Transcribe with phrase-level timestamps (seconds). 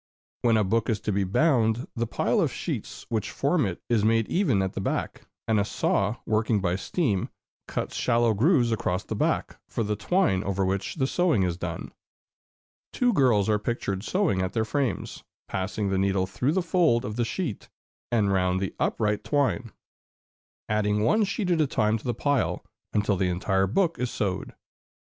[0.41, 4.03] When a book is to be bound, the pile of sheets which form it is
[4.03, 7.29] made even at the back, and a saw, working by steam,
[7.67, 11.91] cuts shallow grooves across the back, for the twine over which the sewing is done.
[12.91, 17.15] Two girls are pictured sewing at their frames, passing the needle through the fold of
[17.15, 17.69] the sheet
[18.11, 19.71] and round the upright twine,
[20.67, 24.55] adding one sheet at a time to the pile, until the entire book is sewed.